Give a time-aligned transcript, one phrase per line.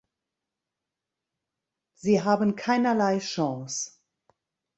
[1.93, 3.99] Sie haben keinerlei Chance.